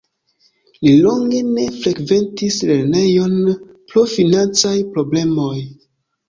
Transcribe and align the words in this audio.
Li 0.85 0.93
longe 1.01 1.41
ne 1.49 1.65
frekventis 1.83 2.57
lernejon 2.71 3.37
pro 3.93 4.05
financaj 4.15 4.75
problemoj. 4.97 5.55